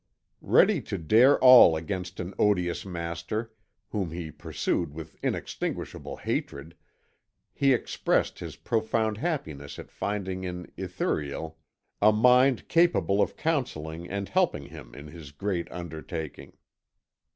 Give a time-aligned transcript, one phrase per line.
[0.41, 3.53] Ready to dare all against an odious master,
[3.89, 6.75] whom he pursued with inextinguishable hatred,
[7.53, 11.55] he expressed his profound happiness at finding in Ithuriel
[12.01, 16.57] a mind capable of counselling and helping him in his great undertaking.